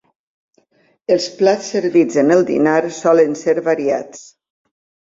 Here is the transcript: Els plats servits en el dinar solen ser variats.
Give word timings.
Els 1.17 1.27
plats 1.41 1.69
servits 1.75 2.19
en 2.25 2.37
el 2.39 2.43
dinar 2.51 2.75
solen 3.05 3.39
ser 3.45 3.57
variats. 3.71 4.27